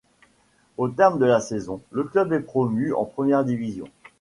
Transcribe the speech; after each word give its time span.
Au 0.79 0.87
terme 0.89 1.19
de 1.19 1.27
la 1.27 1.39
saison, 1.39 1.79
le 1.91 2.03
club 2.05 2.33
est 2.33 2.39
promu 2.39 2.91
en 2.91 3.05
première 3.05 3.45
division. 3.45 3.87